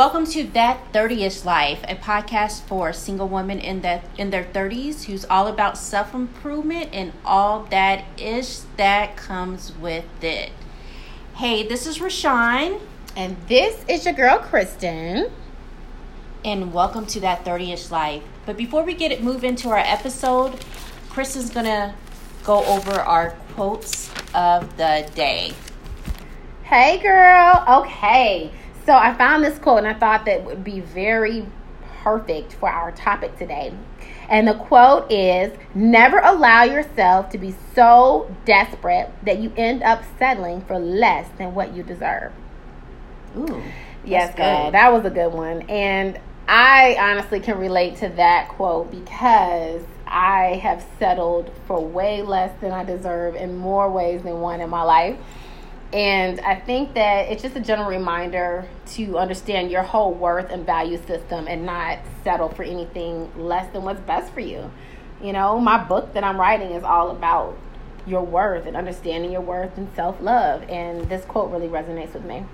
[0.00, 5.04] welcome to That 30ish Life, a podcast for single women in that in their 30s
[5.04, 10.52] who's all about self-improvement and all that ish that comes with it.
[11.34, 12.80] Hey, this is Rashawn.
[13.14, 15.30] And this is your girl Kristen.
[16.46, 18.22] And welcome to That 30ish Life.
[18.46, 20.64] But before we get it move into our episode,
[21.10, 21.94] Kristen's gonna
[22.42, 25.52] go over our quotes of the day.
[26.62, 27.62] Hey girl.
[27.82, 28.50] Okay.
[28.90, 31.46] So I found this quote and I thought that would be very
[32.02, 33.72] perfect for our topic today.
[34.28, 40.02] And the quote is Never allow yourself to be so desperate that you end up
[40.18, 42.32] settling for less than what you deserve.
[43.36, 43.62] Ooh.
[44.04, 44.72] Yes, girl.
[44.72, 45.62] That was a good one.
[45.70, 52.60] And I honestly can relate to that quote because I have settled for way less
[52.60, 55.16] than I deserve in more ways than one in my life.
[55.92, 60.64] And I think that it's just a general reminder to understand your whole worth and
[60.64, 64.70] value system and not settle for anything less than what's best for you.
[65.20, 67.56] You know, my book that I'm writing is all about
[68.06, 70.62] your worth and understanding your worth and self love.
[70.68, 72.44] And this quote really resonates with me.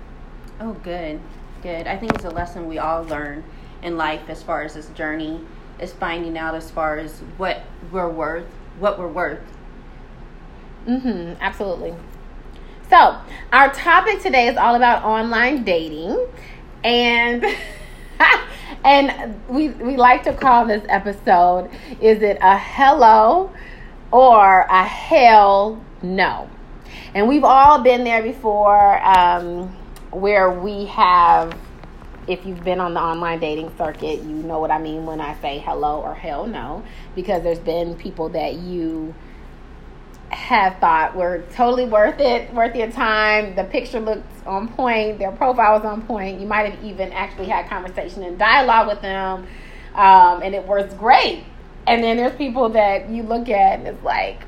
[0.59, 1.19] Oh, good.
[1.61, 1.85] Good.
[1.85, 3.43] I think it's a lesson we all learn
[3.83, 5.41] in life as far as this journey
[5.79, 8.47] is finding out as far as what we're worth,
[8.79, 9.41] what we're worth.
[10.87, 11.33] Mm hmm.
[11.41, 11.93] absolutely.
[12.89, 13.17] So,
[13.51, 16.25] our topic today is all about online dating
[16.85, 17.45] and
[18.85, 23.51] and we we like to call this episode is it a hello
[24.13, 26.49] or a hell no.
[27.13, 29.67] And we've all been there before um,
[30.11, 31.59] where we have
[32.25, 35.37] if you've been on the online dating circuit, you know what I mean when I
[35.41, 36.85] say hello or hell no
[37.15, 39.13] because there's been people that you
[40.29, 43.55] have thought were totally worth it, worth your time.
[43.55, 46.39] The picture looked on point, their profile was on point.
[46.39, 49.47] You might have even actually had conversation and dialogue with them,
[49.95, 51.43] um, and it was great.
[51.85, 54.41] And then there's people that you look at and it's like,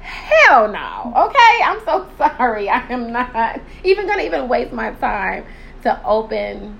[0.00, 1.12] hell no.
[1.16, 2.68] Okay, I'm so sorry.
[2.68, 5.44] I am not even gonna even waste my time
[5.82, 6.78] to open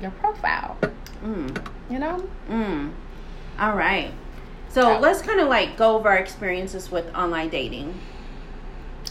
[0.00, 0.76] your profile.
[1.22, 1.66] Mm.
[1.90, 2.28] You know?
[2.48, 2.92] Mm.
[3.58, 4.12] All right.
[4.74, 7.96] So let's kind of like go over our experiences with online dating.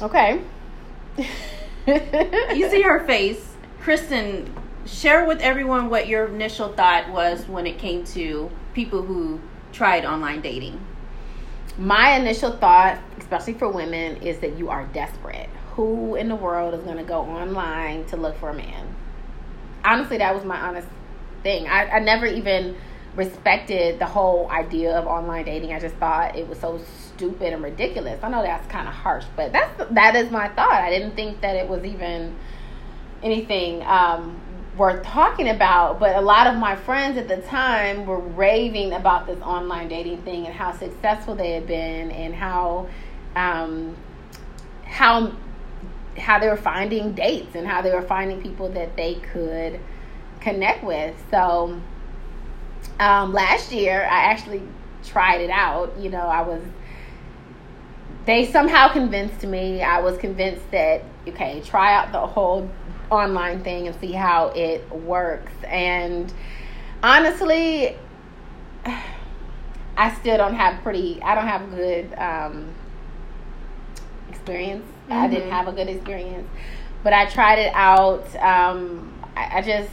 [0.02, 0.42] Okay.
[1.88, 3.56] you see her face.
[3.80, 4.54] Kristen,
[4.86, 9.40] share with everyone what your initial thought was when it came to people who
[9.72, 10.86] tried online dating.
[11.78, 15.50] My initial thought, especially for women, is that you are desperate.
[15.76, 18.94] Who in the world is going to go online to look for a man?
[19.86, 20.90] Honestly, that was my honest
[21.42, 21.68] thing.
[21.68, 22.76] I, I never even
[23.16, 25.74] respected the whole idea of online dating.
[25.74, 28.20] I just thought it was so stupid and ridiculous.
[28.24, 30.74] I know that's kind of harsh, but that's that is my thought.
[30.74, 32.36] I didn't think that it was even
[33.22, 34.40] anything um,
[34.78, 36.00] worth talking about.
[36.00, 40.24] But a lot of my friends at the time were raving about this online dating
[40.24, 42.88] thing and how successful they had been and how
[43.36, 43.96] um,
[44.86, 45.34] how
[46.18, 49.80] how they were finding dates and how they were finding people that they could
[50.40, 51.16] connect with.
[51.32, 51.80] So
[53.00, 54.62] um, last year I actually
[55.04, 55.98] tried it out.
[56.00, 56.62] You know, I was
[58.26, 59.82] they somehow convinced me.
[59.82, 62.70] I was convinced that okay, try out the whole
[63.10, 65.54] online thing and see how it works.
[65.68, 66.32] And
[67.02, 67.98] honestly,
[69.98, 71.22] I still don't have pretty.
[71.22, 72.74] I don't have good um,
[74.30, 74.86] experience.
[74.86, 75.14] Mm-hmm.
[75.14, 75.52] I didn't mm-hmm.
[75.52, 76.48] have a good experience,
[77.04, 78.36] but I tried it out.
[78.38, 79.92] Um, I, I just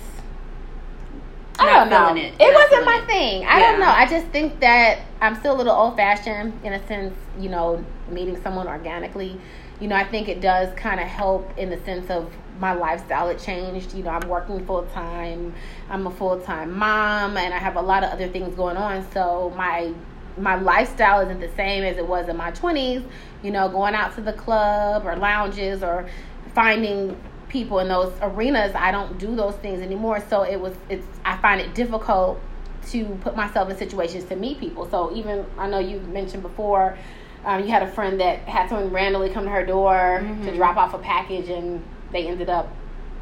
[1.61, 2.21] I don't know.
[2.21, 3.07] It, it wasn't my it.
[3.07, 3.45] thing.
[3.45, 3.71] I yeah.
[3.71, 3.89] don't know.
[3.89, 7.85] I just think that I'm still a little old fashioned in a sense, you know,
[8.09, 9.39] meeting someone organically.
[9.81, 13.29] You know, I think it does kind of help in the sense of my lifestyle
[13.29, 13.95] it changed.
[13.95, 15.55] You know, I'm working full time.
[15.89, 19.11] I'm a full time mom and I have a lot of other things going on.
[19.13, 19.93] So my
[20.37, 23.05] my lifestyle isn't the same as it was in my 20s,
[23.43, 26.09] you know, going out to the club or lounges or
[26.55, 27.17] finding
[27.51, 30.25] people in those arenas i don't do those things anymore.
[30.31, 32.41] So it was it's i find it difficult
[32.89, 34.89] to put myself in situations to meet people.
[34.89, 36.97] So even i know you mentioned before
[37.45, 40.45] um, you had a friend that had someone randomly come to her door mm-hmm.
[40.45, 41.83] to drop off a package and
[42.13, 42.67] they ended up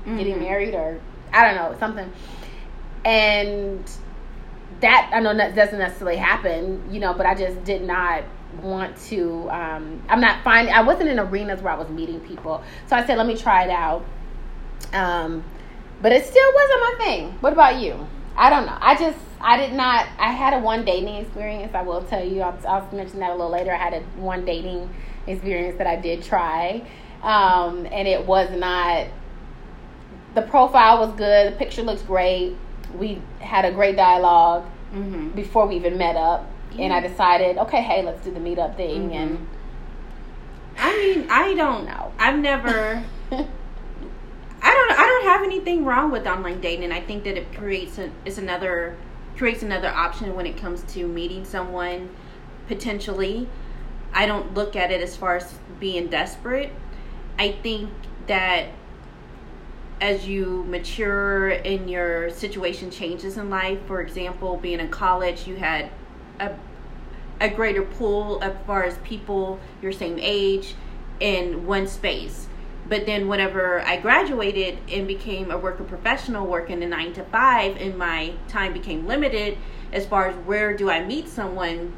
[0.03, 0.19] mm-hmm.
[0.19, 1.01] getting married or
[1.33, 2.13] i don't know something.
[3.05, 3.91] And
[4.81, 8.23] that i know that doesn't necessarily happen you know but i just did not
[8.63, 12.63] want to um, i'm not finding i wasn't in arenas where i was meeting people.
[12.87, 14.05] So i said let me try it out
[14.93, 15.45] um,
[16.01, 17.33] but it still wasn't my thing.
[17.41, 18.07] What about you?
[18.37, 18.79] I don't know.
[18.81, 20.07] I just I did not.
[20.19, 21.75] I had a one dating experience.
[21.75, 22.43] I will tell you.
[22.43, 23.73] I'll, I'll mention that a little later.
[23.73, 24.89] I had a one dating
[25.27, 26.83] experience that I did try,
[27.23, 29.09] um, and it was not
[30.35, 31.53] the profile was good.
[31.53, 32.57] The picture looks great.
[32.95, 35.31] We had a great dialog mm-hmm.
[35.31, 36.85] before we even met up, yeah.
[36.85, 39.11] and I decided, okay, hey, let's do the meetup thing.
[39.11, 39.13] Mm-hmm.
[39.13, 39.49] And
[40.79, 42.13] I mean, I don't know.
[42.19, 43.05] I've never.
[44.63, 44.93] I don't.
[44.93, 46.93] I don't have anything wrong with online dating.
[46.93, 48.97] I think that it creates a, it's another
[49.37, 52.09] creates another option when it comes to meeting someone
[52.67, 53.49] potentially.
[54.13, 56.73] I don't look at it as far as being desperate.
[57.39, 57.91] I think
[58.27, 58.67] that
[60.01, 65.57] as you mature and your situation changes in life, for example, being in college, you
[65.57, 65.91] had
[66.41, 66.53] a
[67.41, 70.75] a greater pool as far as people your same age
[71.21, 72.48] in one space.
[72.89, 77.77] But then, whenever I graduated and became a worker professional working a nine to five,
[77.77, 79.59] and my time became limited
[79.93, 81.93] as far as where do I meet someone,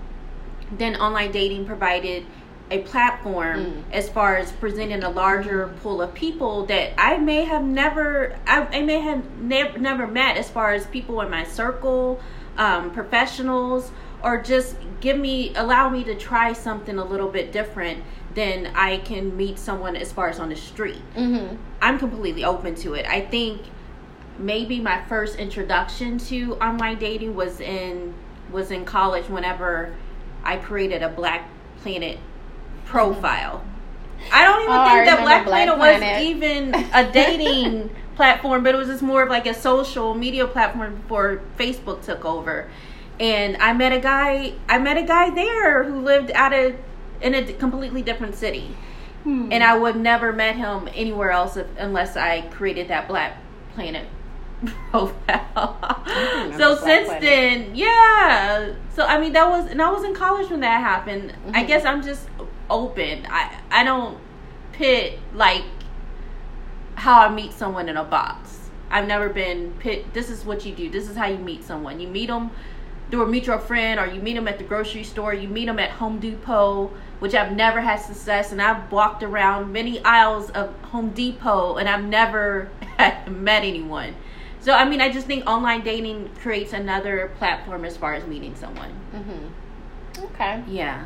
[0.72, 2.26] then online dating provided
[2.70, 3.82] a platform mm.
[3.92, 8.60] as far as presenting a larger pool of people that I may have never, I,
[8.78, 12.20] I may have never never met as far as people in my circle,
[12.56, 13.90] um, professionals,
[14.22, 18.04] or just give me allow me to try something a little bit different
[18.34, 21.02] than I can meet someone as far as on the street.
[21.16, 21.56] Mm-hmm.
[21.82, 23.06] I'm completely open to it.
[23.06, 23.62] I think
[24.38, 28.14] maybe my first introduction to online dating was in
[28.50, 29.94] was in college whenever
[30.42, 31.48] I created a Black
[31.82, 32.18] Planet
[32.84, 33.62] profile.
[34.32, 38.62] I don't even oh, think that Black, Black Planet, Planet was even a dating platform,
[38.62, 42.68] but it was just more of like a social media platform before Facebook took over.
[43.18, 44.54] And I met a guy.
[44.68, 46.74] I met a guy there who lived out of
[47.20, 48.76] in a completely different city.
[49.24, 49.52] Hmm.
[49.52, 53.36] And I would never met him anywhere else if, unless I created that Black
[53.74, 54.08] Planet
[54.90, 56.02] profile.
[56.56, 57.20] so since Planet.
[57.20, 58.74] then, yeah.
[58.94, 61.30] So I mean, that was and I was in college when that happened.
[61.30, 61.56] Mm-hmm.
[61.56, 62.28] I guess I'm just
[62.70, 63.26] open.
[63.28, 64.18] I I don't
[64.72, 65.64] pit like
[66.94, 68.70] how I meet someone in a box.
[68.90, 70.12] I've never been pit.
[70.12, 70.90] This is what you do.
[70.90, 72.00] This is how you meet someone.
[72.00, 72.50] You meet them
[73.10, 75.34] through a mutual friend, or you meet them at the grocery store.
[75.34, 76.90] You meet them at Home Depot,
[77.20, 78.52] which I've never had success.
[78.52, 82.68] And I've walked around many aisles of Home Depot, and I've never
[83.28, 84.16] met anyone.
[84.60, 88.54] So I mean, I just think online dating creates another platform as far as meeting
[88.56, 88.92] someone.
[89.14, 90.24] Mm-hmm.
[90.24, 90.62] Okay.
[90.68, 91.04] Yeah.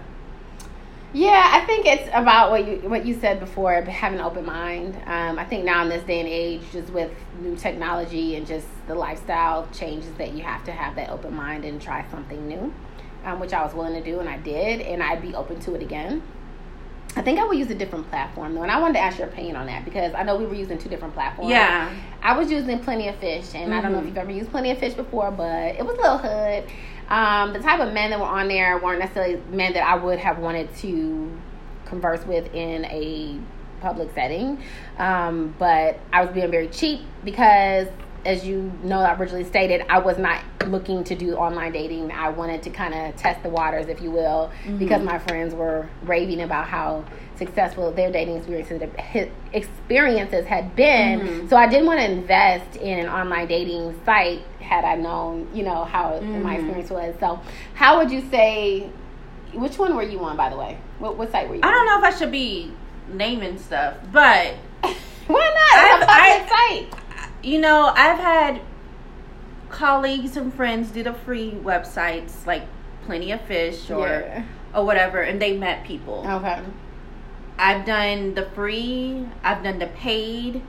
[1.12, 4.96] Yeah, I think it's about what you what you said before, having an open mind.
[5.06, 8.66] Um, I think now in this day and age, just with new technology and just
[8.88, 12.74] the lifestyle changes, that you have to have that open mind and try something new,
[13.24, 15.74] um, which I was willing to do, and I did, and I'd be open to
[15.74, 16.22] it again.
[17.16, 19.28] I think I would use a different platform though, and I wanted to ask your
[19.28, 21.50] opinion on that because I know we were using two different platforms.
[21.50, 21.92] Yeah,
[22.22, 23.72] I was using Plenty of Fish, and mm-hmm.
[23.72, 24.08] I don't know if mm-hmm.
[24.08, 26.64] you've ever used Plenty of Fish before, but it was a little hood.
[27.08, 30.18] Um, the type of men that were on there weren't necessarily men that I would
[30.18, 31.30] have wanted to
[31.84, 33.38] converse with in a
[33.80, 34.60] public setting.
[34.98, 37.86] Um, but I was being very cheap because,
[38.24, 42.10] as you know, I originally stated, I was not looking to do online dating.
[42.10, 44.78] I wanted to kind of test the waters, if you will, mm-hmm.
[44.78, 47.04] because my friends were raving about how
[47.36, 48.82] successful their dating experiences
[49.52, 51.20] experiences had been.
[51.20, 51.48] Mm-hmm.
[51.48, 55.62] So I didn't want to invest in an online dating site had I known, you
[55.62, 56.42] know, how mm-hmm.
[56.42, 57.14] my experience was.
[57.20, 57.40] So,
[57.74, 58.90] how would you say?
[59.52, 60.78] Which one were you on, by the way?
[60.98, 61.60] What, what site were you?
[61.62, 61.74] I on?
[61.74, 62.72] don't know if I should be
[63.08, 64.54] naming stuff, but
[65.26, 66.02] why not?
[66.02, 67.03] A site.
[67.44, 68.62] You know, I've had
[69.68, 72.62] colleagues and friends do the free websites like
[73.04, 74.44] Plenty of Fish or yeah.
[74.74, 76.24] or whatever, and they met people.
[76.26, 76.62] Okay.
[77.58, 79.26] I've done the free.
[79.42, 80.62] I've done the paid,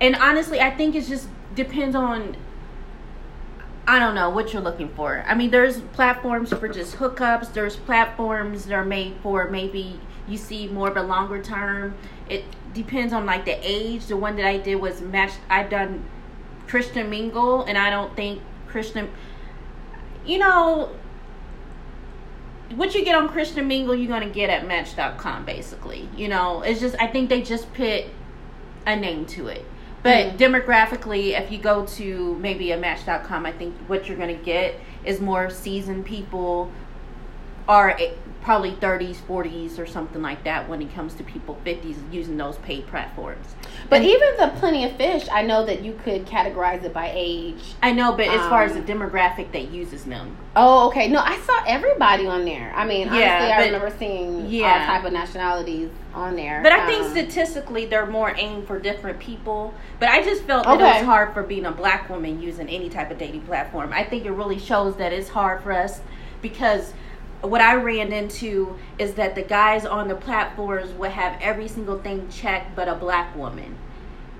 [0.00, 2.36] and honestly, I think it just depends on
[3.86, 5.24] I don't know what you're looking for.
[5.26, 7.52] I mean, there's platforms for just hookups.
[7.52, 9.98] There's platforms that are made for maybe
[10.28, 11.94] you see more of a longer term.
[12.28, 14.06] It depends on like the age.
[14.06, 15.32] The one that I did was match.
[15.48, 16.04] I've done
[16.66, 19.10] Christian Mingle, and I don't think Christian.
[20.24, 20.90] You know,
[22.74, 25.44] what you get on Christian Mingle, you're gonna get at Match.com.
[25.44, 28.04] Basically, you know, it's just I think they just put
[28.86, 29.64] a name to it.
[30.02, 34.34] But mm demographically, if you go to maybe a Match.com, I think what you're going
[34.34, 36.72] to get is more seasoned people,
[37.68, 37.98] are
[38.42, 42.56] probably 30s, 40s, or something like that when it comes to people 50s using those
[42.58, 43.54] paid platforms.
[43.88, 47.12] But and even the Plenty of Fish, I know that you could categorize it by
[47.14, 47.74] age.
[47.82, 50.36] I know, but as far as the um, demographic that uses them.
[50.56, 51.08] Oh, okay.
[51.08, 52.72] No, I saw everybody on there.
[52.74, 54.80] I mean, honestly, yeah, I remember seeing yeah.
[54.80, 56.62] all type of nationalities on there.
[56.62, 59.74] But I think um, statistically, they're more aimed for different people.
[59.98, 62.88] But I just felt that it was hard for being a black woman using any
[62.88, 63.92] type of dating platform.
[63.92, 66.00] I think it really shows that it's hard for us
[66.42, 66.94] because
[67.42, 71.98] what I ran into is that the guys on the platforms would have every single
[71.98, 73.76] thing checked but a black woman.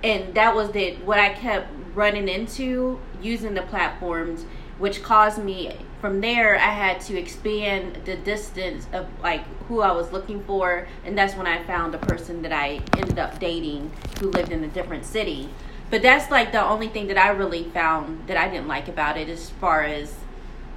[0.03, 4.45] and that was the what I kept running into using the platforms,
[4.79, 9.93] which caused me from there I had to expand the distance of like who I
[9.93, 13.91] was looking for, and that's when I found the person that I ended up dating
[14.19, 15.51] who lived in a different city.
[15.91, 19.19] But that's like the only thing that I really found that I didn't like about
[19.19, 20.15] it as far as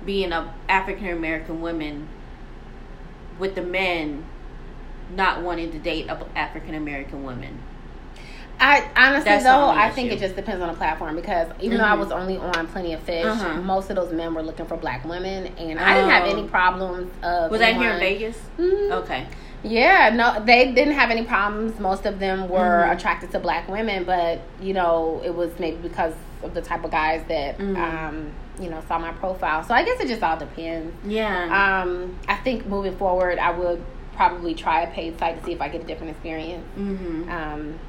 [0.05, 2.09] being a African American woman
[3.39, 4.25] with the men
[5.15, 7.59] not wanting to date a African American woman.
[8.59, 11.77] I honestly That's though, I think it just depends on the platform because even mm-hmm.
[11.77, 11.99] though I mm-hmm.
[11.99, 13.61] was only on Plenty of Fish, uh-huh.
[13.61, 16.47] most of those men were looking for black women, and I didn't have any oh.
[16.47, 17.11] problems.
[17.23, 18.37] Of was that here in Vegas?
[18.57, 18.93] Mm-hmm.
[18.93, 19.27] Okay.
[19.63, 21.79] Yeah, no, they didn't have any problems.
[21.79, 22.95] Most of them were mm-hmm.
[22.95, 26.13] attracted to black women, but you know, it was maybe because
[26.43, 27.75] of the type of guys that mm-hmm.
[27.75, 29.63] um, you know saw my profile.
[29.63, 30.93] So I guess it just all depends.
[31.05, 31.83] Yeah.
[31.83, 33.83] Um, I think moving forward, I would
[34.15, 36.65] probably try a paid site to see if I get a different experience.
[36.77, 37.29] Mm-hmm.
[37.29, 37.79] Um,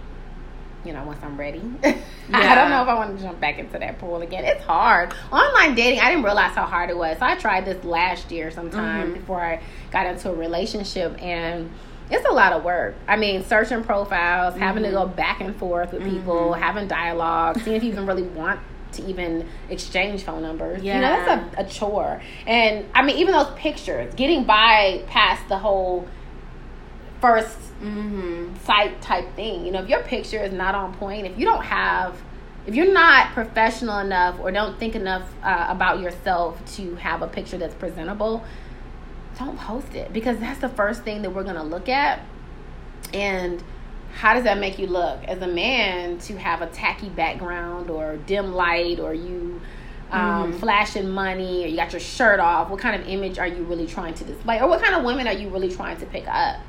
[0.84, 1.62] you know, once I'm ready.
[2.26, 2.38] Yeah.
[2.38, 4.46] I don't know if I want to jump back into that pool again.
[4.46, 5.12] It's hard.
[5.30, 7.18] Online dating, I didn't realize how hard it was.
[7.18, 9.20] So I tried this last year sometime mm-hmm.
[9.20, 11.70] before I got into a relationship and
[12.10, 12.94] it's a lot of work.
[13.08, 14.62] I mean, searching profiles, mm-hmm.
[14.62, 15.16] having to go mm-hmm.
[15.16, 16.18] back and forth with mm-hmm.
[16.18, 18.60] people, having dialogue, seeing if you even really want
[18.92, 20.82] to even exchange phone numbers.
[20.82, 20.96] Yeah.
[20.96, 22.20] You know, that's a, a chore.
[22.46, 26.08] And I mean, even those pictures, getting by past the whole
[27.20, 28.54] first mm-hmm.
[28.64, 29.64] site type thing.
[29.64, 32.20] You know, if your picture is not on point, if you don't have,
[32.66, 37.26] if you're not professional enough or don't think enough uh, about yourself to have a
[37.26, 38.44] picture that's presentable,
[39.38, 42.20] don't post it because that's the first thing that we're going to look at.
[43.12, 43.62] And
[44.14, 48.16] how does that make you look as a man to have a tacky background or
[48.16, 49.60] dim light or you
[50.10, 50.58] um, mm-hmm.
[50.58, 52.70] flashing money or you got your shirt off?
[52.70, 54.60] What kind of image are you really trying to display?
[54.60, 56.60] Or what kind of women are you really trying to pick up?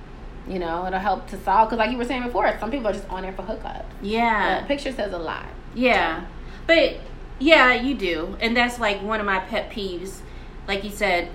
[0.48, 2.94] You know, it'll help to solve because, like you were saying before, some people are
[2.94, 3.86] just on there for hookups.
[4.02, 5.48] Yeah, picture says a lot.
[5.74, 6.26] Yeah,
[6.68, 6.98] but
[7.40, 10.20] yeah, you do, and that's like one of my pet peeves.
[10.68, 11.30] Like you said,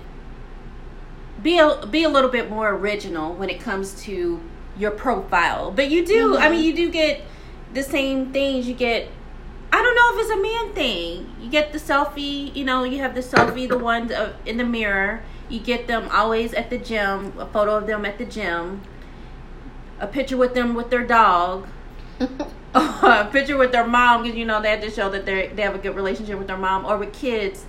[1.41, 4.41] be a be a little bit more original when it comes to
[4.77, 5.71] your profile.
[5.71, 6.43] But you do, mm-hmm.
[6.43, 7.21] I mean, you do get
[7.73, 8.67] the same things.
[8.67, 9.09] You get
[9.73, 11.35] I don't know if it's a man thing.
[11.41, 14.11] You get the selfie, you know, you have the selfie, the one
[14.45, 15.23] in the mirror.
[15.49, 18.81] You get them always at the gym, a photo of them at the gym
[20.01, 21.67] a picture with them with their dog,
[22.73, 25.61] a picture with their mom because you know they have to show that they they
[25.61, 27.65] have a good relationship with their mom or with kids.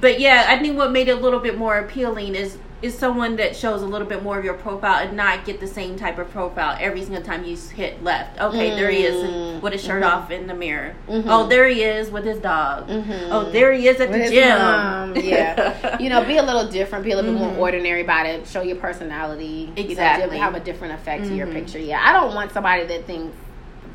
[0.00, 3.36] But yeah, I think what made it a little bit more appealing is is someone
[3.36, 6.18] that shows a little bit more of your profile and not get the same type
[6.18, 8.38] of profile every single time you hit left.
[8.38, 8.76] Okay, mm-hmm.
[8.76, 9.60] there he is mm-hmm.
[9.60, 10.22] with his shirt mm-hmm.
[10.22, 10.94] off in the mirror.
[11.08, 11.28] Mm-hmm.
[11.30, 12.86] Oh, there he is with his dog.
[12.88, 13.32] Mm-hmm.
[13.32, 14.58] Oh, there he is at with the gym.
[14.58, 15.16] Mom.
[15.16, 17.60] Yeah, you know, be a little different, be a little bit more mm-hmm.
[17.60, 18.46] ordinary about it.
[18.46, 19.72] Show your personality.
[19.76, 21.78] Exactly, you know, have a different effect to your picture.
[21.78, 23.34] Yeah, I don't want somebody that thinks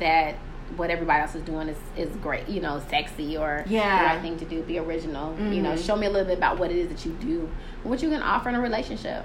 [0.00, 0.34] that
[0.76, 3.98] what everybody else is doing is, is great, you know, sexy or yeah.
[3.98, 4.62] the right thing to do.
[4.62, 5.32] Be original.
[5.32, 5.52] Mm-hmm.
[5.52, 7.50] You know, show me a little bit about what it is that you do,
[7.82, 9.24] what you can offer in a relationship.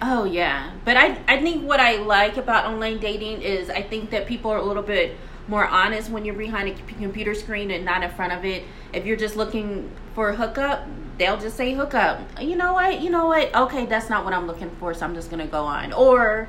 [0.00, 4.10] Oh yeah, but I I think what I like about online dating is I think
[4.10, 5.16] that people are a little bit
[5.48, 8.64] more honest when you're behind a computer screen and not in front of it.
[8.92, 10.86] If you're just looking for a hookup,
[11.18, 12.20] they'll just say hookup.
[12.40, 13.00] You know what?
[13.00, 13.54] You know what?
[13.54, 15.92] Okay, that's not what I'm looking for, so I'm just gonna go on.
[15.92, 16.48] Or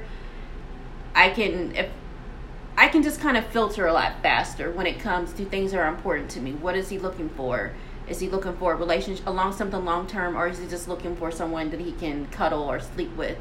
[1.16, 1.90] I can if
[2.80, 5.82] I can just kind of filter a lot faster when it comes to things that
[5.82, 6.54] are important to me.
[6.54, 7.74] What is he looking for?
[8.08, 11.14] Is he looking for a relationship along something long term, or is he just looking
[11.18, 13.38] for someone that he can cuddle or sleep with?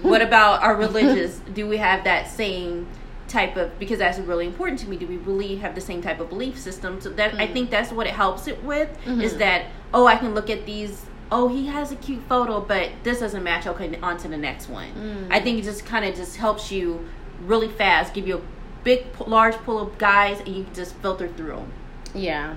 [0.00, 1.42] what about our religious?
[1.52, 2.88] Do we have that same
[3.28, 4.96] type of because that's really important to me?
[4.96, 7.02] Do we really have the same type of belief system?
[7.02, 7.40] So that mm-hmm.
[7.42, 9.20] I think that's what it helps it with mm-hmm.
[9.20, 12.90] is that oh I can look at these oh he has a cute photo but
[13.02, 14.88] this doesn't match okay on to the next one.
[14.88, 15.32] Mm-hmm.
[15.32, 17.06] I think it just kind of just helps you
[17.40, 18.42] really fast, give you a
[18.84, 21.72] big, large pool of guys, and you can just filter through them.
[22.14, 22.56] Yeah.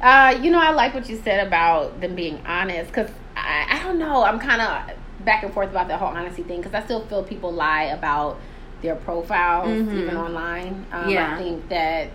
[0.00, 3.82] Uh, you know, I like what you said about them being honest because I, I
[3.82, 4.24] don't know.
[4.24, 7.22] I'm kind of back and forth about the whole honesty thing because I still feel
[7.22, 8.38] people lie about
[8.80, 9.98] their profiles, mm-hmm.
[9.98, 10.86] even online.
[10.92, 11.34] Um, yeah.
[11.34, 12.10] I think that,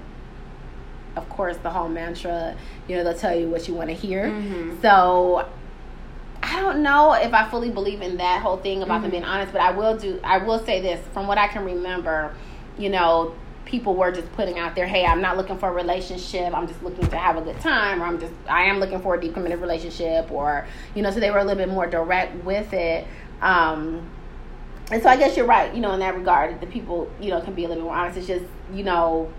[1.16, 2.56] of course, the whole mantra,
[2.88, 4.28] you know, they'll tell you what you want to hear.
[4.28, 4.82] Mm-hmm.
[4.82, 5.48] So
[6.58, 9.02] I don't know if I fully believe in that whole thing about mm-hmm.
[9.04, 10.20] them being honest, but I will do.
[10.24, 12.34] I will say this from what I can remember.
[12.80, 13.36] You know,
[13.66, 16.58] people were just putting out there, "Hey, I'm not looking for a relationship.
[16.58, 19.14] I'm just looking to have a good time, or I'm just I am looking for
[19.14, 22.44] a deep committed relationship, or you know." So they were a little bit more direct
[22.44, 23.06] with it.
[23.40, 24.10] Um,
[24.90, 25.72] and so I guess you're right.
[25.76, 27.96] You know, in that regard, the people you know can be a little bit more
[27.96, 28.18] honest.
[28.18, 29.32] It's just you know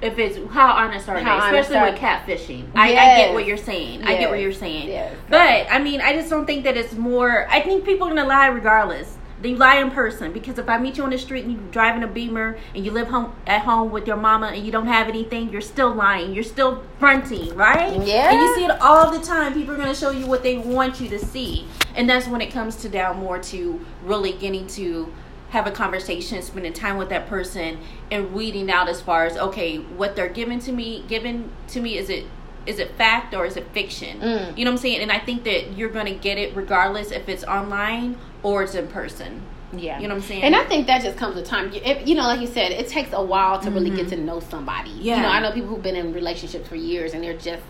[0.00, 2.62] if it's how honest are how they, especially with catfishing.
[2.62, 2.70] Yes.
[2.74, 4.00] I, I, get what you're saying.
[4.00, 4.08] Yes.
[4.08, 4.88] I get what you're saying.
[4.88, 5.16] Yes.
[5.28, 7.48] But I mean, I just don't think that it's more.
[7.50, 9.16] I think people are gonna lie regardless.
[9.40, 10.32] They lie in person.
[10.32, 12.90] Because if I meet you on the street and you're driving a Beamer and you
[12.90, 16.34] live home at home with your mama and you don't have anything, you're still lying.
[16.34, 18.04] You're still fronting, right?
[18.04, 18.32] Yeah.
[18.32, 19.54] And you see it all the time.
[19.54, 22.40] People are going to show you what they want you to see, and that's when
[22.40, 25.12] it comes to down more to really getting to
[25.50, 27.78] have a conversation, spending time with that person,
[28.10, 31.96] and weeding out as far as okay, what they're giving to me, given to me,
[31.96, 32.26] is it
[32.66, 34.20] is it fact or is it fiction?
[34.20, 34.58] Mm.
[34.58, 35.00] You know what I'm saying?
[35.00, 38.74] And I think that you're going to get it regardless if it's online or it's
[38.74, 39.42] in person.
[39.72, 39.98] Yeah.
[39.98, 40.42] You know what I'm saying?
[40.42, 41.72] And I think that just comes with time.
[41.72, 43.74] It, you know, like you said, it takes a while to mm-hmm.
[43.74, 44.16] really get mm-hmm.
[44.16, 44.90] to know somebody.
[44.90, 45.16] Yeah.
[45.16, 47.62] You know, I know people who've been in relationships for years and they're just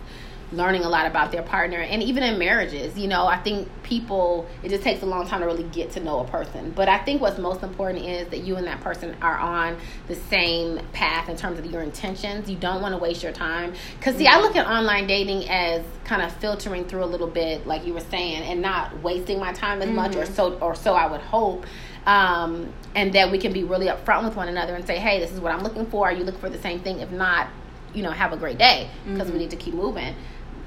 [0.51, 4.47] learning a lot about their partner and even in marriages you know i think people
[4.63, 6.97] it just takes a long time to really get to know a person but i
[6.99, 9.77] think what's most important is that you and that person are on
[10.07, 13.75] the same path in terms of your intentions you don't want to waste your time
[13.99, 17.67] because see i look at online dating as kind of filtering through a little bit
[17.67, 19.97] like you were saying and not wasting my time as mm-hmm.
[19.97, 20.33] much or mm-hmm.
[20.33, 21.67] so or so i would hope
[22.07, 25.31] um, and that we can be really upfront with one another and say hey this
[25.31, 27.49] is what i'm looking for are you looking for the same thing if not
[27.93, 29.33] you know have a great day because mm-hmm.
[29.33, 30.15] we need to keep moving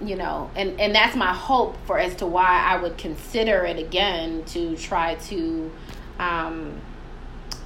[0.03, 3.77] you know and and that's my hope for as to why i would consider it
[3.77, 5.71] again to try to
[6.19, 6.79] um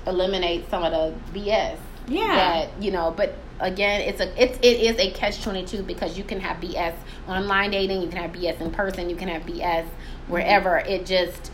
[0.08, 1.78] eliminate some of the bs
[2.08, 6.18] yeah that you know but again it's a it's it is a catch 22 because
[6.18, 6.94] you can have bs
[7.28, 9.86] online dating you can have bs in person you can have bs
[10.28, 10.92] wherever mm-hmm.
[10.92, 11.52] it just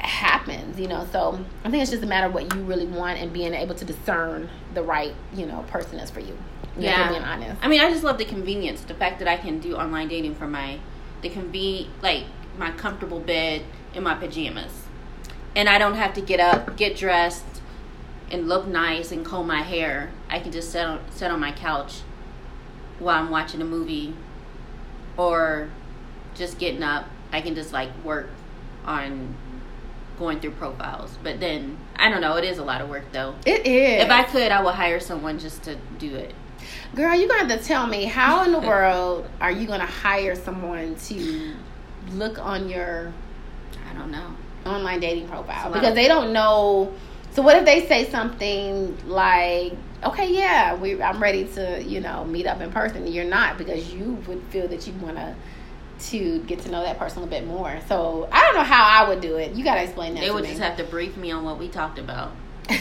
[0.00, 3.18] happens you know so i think it's just a matter of what you really want
[3.18, 6.36] and being able to discern the right you know person is for you
[6.78, 7.60] yeah, being honest.
[7.62, 10.34] I mean, I just love the convenience, the fact that I can do online dating
[10.34, 10.78] from my
[11.20, 12.24] the conven like
[12.56, 13.62] my comfortable bed
[13.94, 14.84] in my pajamas,
[15.56, 17.44] and I don't have to get up, get dressed,
[18.30, 20.10] and look nice and comb my hair.
[20.28, 22.00] I can just sit on sit on my couch
[22.98, 24.14] while I'm watching a movie,
[25.16, 25.70] or
[26.34, 27.06] just getting up.
[27.32, 28.30] I can just like work
[28.84, 29.34] on
[30.18, 31.16] going through profiles.
[31.22, 32.36] But then I don't know.
[32.36, 33.34] It is a lot of work though.
[33.46, 34.04] It is.
[34.04, 36.34] If I could, I would hire someone just to do it.
[36.94, 39.86] Girl, you're to have to tell me how in the world are you going to
[39.86, 41.54] hire someone to
[42.12, 43.12] look on your,
[43.88, 44.34] I don't know,
[44.66, 46.92] online dating profile because they don't know.
[47.32, 52.24] So what if they say something like, "Okay, yeah, we I'm ready to you know
[52.24, 55.34] meet up in person." You're not because you would feel that you want to
[56.00, 57.80] to get to know that person a bit more.
[57.88, 59.54] So I don't know how I would do it.
[59.54, 60.20] You got to explain that.
[60.20, 60.50] They would me.
[60.50, 62.32] just have to brief me on what we talked about.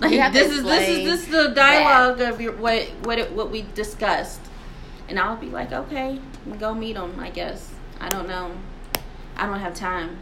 [0.00, 2.32] Like this is this is this is the dialogue that.
[2.32, 4.40] of your, what what it, what we discussed,
[5.08, 6.18] and I'll be like, okay,
[6.58, 7.20] go meet them.
[7.20, 8.50] I guess I don't know.
[9.36, 10.16] I don't have time.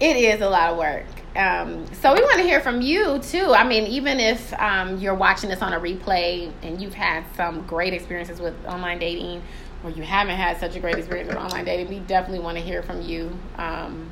[0.00, 1.04] It is a lot of work.
[1.36, 3.52] Um, so we want to hear from you too.
[3.52, 7.66] I mean, even if um, you're watching this on a replay and you've had some
[7.66, 9.42] great experiences with online dating,
[9.84, 12.64] or you haven't had such a great experience with online dating, we definitely want to
[12.64, 14.10] hear from you um,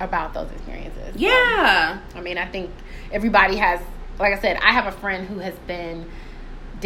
[0.00, 1.14] about those experiences.
[1.16, 2.00] Yeah.
[2.08, 2.70] So, I mean, I think
[3.12, 3.80] everybody has
[4.18, 6.06] like I said, I have a friend who has been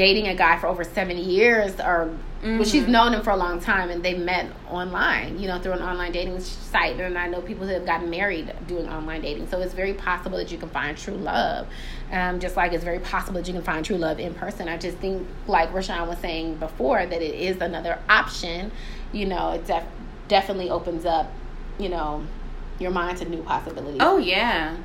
[0.01, 2.09] dating a guy for over seven years or
[2.41, 2.57] mm-hmm.
[2.57, 5.73] well, she's known him for a long time and they met online, you know, through
[5.73, 6.99] an online dating site.
[6.99, 9.51] And I know people who have gotten married doing online dating.
[9.51, 11.67] So it's very possible that you can find true love.
[12.11, 14.71] Um, just like it's very possible that you can find true love in person.
[14.71, 18.73] I just think, like Rashawn was saying before, that it is another option.
[19.13, 19.85] You know, it def-
[20.29, 21.31] definitely opens up,
[21.79, 22.25] you know,
[22.79, 24.01] your mind to new possibilities.
[24.01, 24.79] Oh, yeah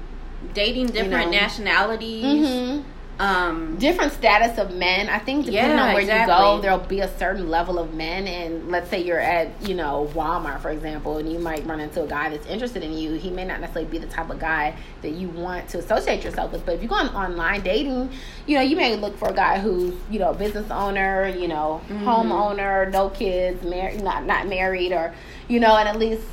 [0.53, 1.41] dating different you know?
[1.41, 2.23] nationalities.
[2.23, 2.89] Mm-hmm.
[3.17, 5.07] Um, different status of men.
[5.07, 6.33] I think depending yeah, on where exactly.
[6.35, 8.27] you go, there'll be a certain level of men.
[8.27, 12.03] And let's say you're at, you know, Walmart, for example, and you might run into
[12.03, 13.13] a guy that's interested in you.
[13.13, 16.51] He may not necessarily be the type of guy that you want to associate yourself
[16.51, 16.65] with.
[16.65, 18.09] But if you go on online dating,
[18.47, 21.81] you know, you may look for a guy who's, you know, business owner, you know,
[21.87, 22.05] mm-hmm.
[22.05, 25.13] homeowner, no kids, married, not not married, or
[25.47, 26.23] you know, and at least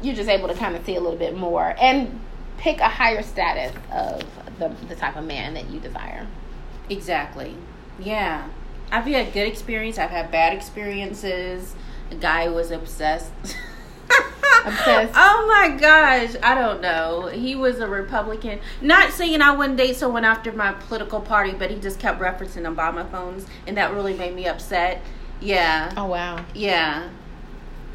[0.00, 1.74] you're just able to kind of see a little bit more.
[1.78, 2.20] And
[2.56, 4.22] pick a higher status of
[4.58, 6.26] the, the type of man that you desire.
[6.88, 7.56] Exactly.
[7.98, 8.48] Yeah.
[8.90, 9.98] I've had good experience.
[9.98, 11.74] I've had bad experiences.
[12.10, 13.32] A guy was obsessed.
[14.64, 15.12] obsessed.
[15.16, 16.36] Oh my gosh.
[16.42, 17.26] I don't know.
[17.26, 18.60] He was a Republican.
[18.80, 22.72] Not saying I wouldn't date someone after my political party, but he just kept referencing
[22.72, 25.02] Obama phones, and that really made me upset.
[25.40, 25.92] Yeah.
[25.96, 26.44] Oh wow.
[26.54, 27.08] Yeah.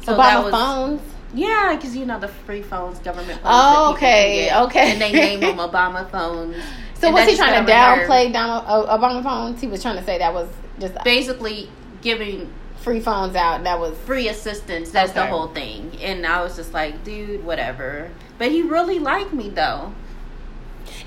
[0.02, 1.02] Oh, so Obama was, phones.
[1.32, 3.44] Yeah, because you know the free phones, government phones.
[3.44, 4.92] Oh, okay, okay.
[4.92, 6.56] And they name them Obama phones.
[6.94, 9.60] So was he trying to downplay Donald, uh, Obama phones?
[9.60, 11.70] He was trying to say that was just basically
[12.02, 13.64] giving free phones out.
[13.64, 14.90] That was free assistance.
[14.90, 15.20] That's okay.
[15.20, 15.96] the whole thing.
[16.00, 18.10] And I was just like, dude, whatever.
[18.38, 19.94] But he really liked me though.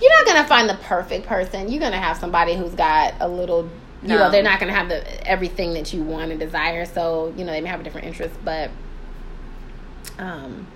[0.01, 1.71] You're not gonna find the perfect person.
[1.71, 3.69] You're gonna have somebody who's got a little.
[4.01, 4.17] You no.
[4.19, 6.85] know, they're not gonna have the everything that you want and desire.
[6.85, 8.69] So you know, they may have a different interest, but
[10.19, 10.67] um,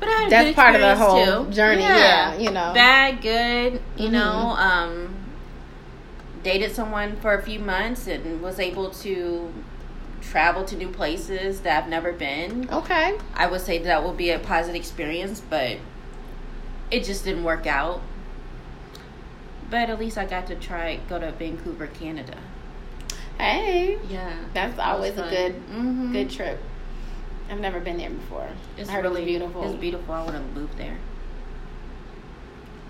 [0.00, 1.50] But that's part of the whole too.
[1.52, 1.82] journey.
[1.82, 2.34] Yeah.
[2.34, 2.38] yeah.
[2.38, 3.74] you know, bad, good.
[3.96, 4.12] You mm-hmm.
[4.12, 5.14] know, um,
[6.42, 9.52] dated someone for a few months and was able to
[10.20, 12.68] travel to new places that I've never been.
[12.70, 13.18] Okay.
[13.34, 15.78] I would say that will be a positive experience, but
[16.90, 18.00] it just didn't work out.
[19.70, 22.36] But at least I got to try go to Vancouver, Canada.
[23.38, 23.98] Hey.
[24.08, 24.36] Yeah.
[24.52, 26.12] That's always a good mm-hmm.
[26.12, 26.60] good trip.
[27.50, 28.48] I've never been there before.
[28.76, 29.64] It's really beautiful.
[29.70, 30.14] It's beautiful.
[30.14, 30.96] I would have moved there.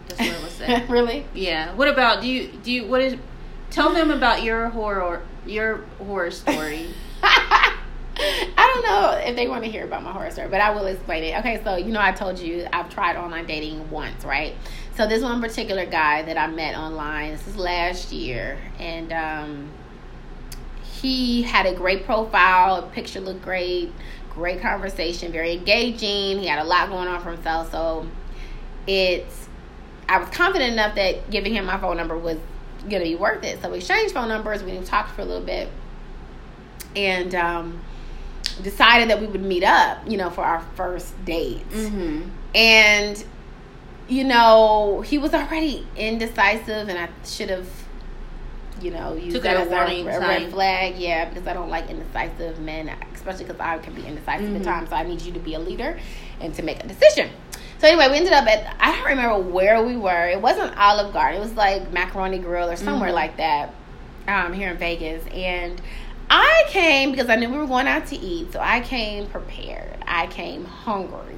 [0.08, 0.90] That's what it was said.
[0.90, 1.26] really?
[1.34, 1.74] Yeah.
[1.74, 3.16] What about do you do you what is
[3.70, 6.88] tell them about your horror your horror story.
[7.22, 7.76] I
[8.56, 11.24] don't know if they want to hear about my horror story, but I will explain
[11.24, 11.38] it.
[11.40, 14.54] Okay, so you know I told you I've tried online dating once, right?
[14.96, 19.70] So this one particular guy that I met online, this is last year, and um,
[20.84, 23.92] he had a great profile, picture looked great,
[24.34, 26.38] great conversation, very engaging.
[26.38, 28.06] He had a lot going on for himself, so
[28.86, 29.48] it's
[30.08, 32.38] I was confident enough that giving him my phone number was
[32.82, 33.62] gonna be worth it.
[33.62, 34.62] So we exchanged phone numbers.
[34.62, 35.68] We talked for a little bit,
[36.94, 37.80] and um,
[38.62, 41.68] decided that we would meet up, you know, for our first date.
[41.70, 42.28] Mm-hmm.
[42.54, 43.24] And,
[44.08, 47.68] you know, he was already indecisive, and I should have,
[48.80, 50.96] you know, used Took that as a, a red flag.
[50.96, 52.88] Yeah, because I don't like indecisive men,
[53.24, 54.56] especially because I can be indecisive mm-hmm.
[54.56, 54.90] at times.
[54.90, 55.98] So I need you to be a leader
[56.40, 57.30] and to make a decision.
[57.78, 60.28] So anyway, we ended up at I don't remember where we were.
[60.28, 61.40] It wasn't Olive Garden.
[61.40, 63.16] It was like Macaroni Grill or somewhere mm-hmm.
[63.16, 63.74] like that.
[64.26, 65.82] Um, here in Vegas, and
[66.30, 69.98] I came because I knew we were going out to eat, so I came prepared.
[70.06, 71.36] I came hungry.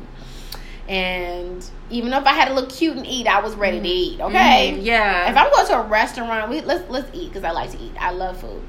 [0.89, 4.21] And even if I had to look cute and eat, I was ready to eat.
[4.21, 4.73] Okay.
[4.73, 4.83] Mm-hmm.
[4.83, 5.29] Yeah.
[5.29, 7.95] If I'm going to a restaurant, we let's let's eat because I like to eat.
[7.99, 8.63] I love food.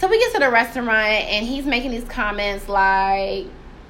[0.00, 3.44] So we get to the restaurant and he's making these comments like,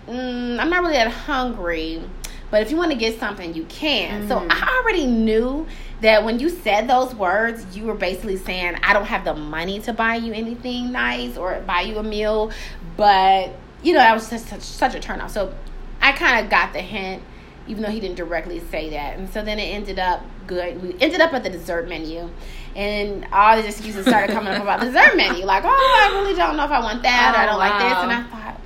[0.09, 2.03] mm, "I'm not really that hungry,
[2.51, 4.29] but if you want to get something, you can." Mm-hmm.
[4.29, 5.69] So I already knew
[6.01, 9.79] that when you said those words, you were basically saying, I don't have the money
[9.83, 12.51] to buy you anything nice or buy you a meal.
[12.97, 13.53] But,
[13.85, 15.31] you know, that was just such, such a turnoff.
[15.31, 15.55] So
[16.01, 17.23] I kind of got the hint,
[17.69, 19.17] even though he didn't directly say that.
[19.17, 20.83] And so then it ended up good.
[20.83, 22.31] We ended up at the dessert menu.
[22.77, 25.45] And all the excuses started coming up about the dessert menu.
[25.45, 27.69] Like, oh, I really don't know if I want that oh, or I don't wow.
[27.69, 27.99] like this.
[27.99, 28.61] And I thought,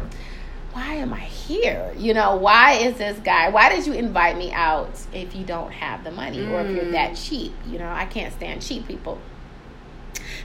[0.73, 1.95] why am I here?
[1.97, 3.49] You know, why is this guy?
[3.49, 6.51] Why did you invite me out if you don't have the money mm.
[6.51, 7.29] or if you're that mm.
[7.29, 7.53] cheap?
[7.67, 9.19] You know, I can't stand cheap people.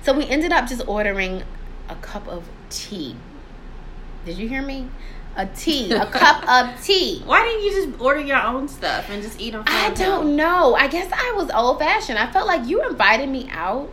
[0.04, 1.44] So we ended up just ordering
[1.90, 3.16] a cup of tea.
[4.26, 4.90] Did you hear me?
[5.36, 7.22] A tea, a cup of tea.
[7.26, 9.64] Why didn't you just order your own stuff and just eat them?
[9.68, 10.76] I don't know.
[10.76, 12.20] I guess I was old fashioned.
[12.20, 13.90] I felt like you invited me out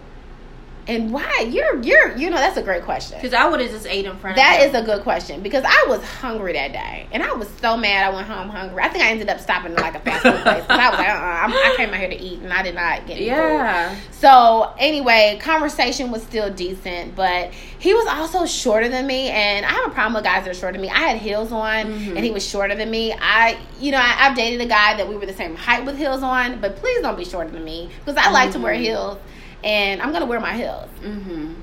[0.88, 1.48] and why?
[1.50, 3.18] You're you're you know that's a great question.
[3.18, 4.36] Because I would have just ate in front.
[4.36, 7.32] That of That is a good question because I was hungry that day, and I
[7.32, 8.06] was so mad.
[8.06, 8.82] I went home hungry.
[8.82, 10.98] I think I ended up stopping at like a fast food place because I was
[10.98, 13.94] like, uh-uh, i came out here to eat, and I did not get yeah.
[13.94, 13.98] Food.
[14.12, 19.70] So anyway, conversation was still decent, but he was also shorter than me, and I
[19.70, 20.90] have a problem with guys that are shorter than me.
[20.90, 22.16] I had heels on, mm-hmm.
[22.16, 23.12] and he was shorter than me.
[23.12, 25.98] I you know I, have dated a guy that we were the same height with
[25.98, 28.32] heels on, but please don't be shorter than me because I mm-hmm.
[28.34, 28.84] like to wear mm-hmm.
[28.84, 29.18] heels
[29.66, 30.88] and I'm gonna wear my heels.
[31.02, 31.54] Mm-hmm.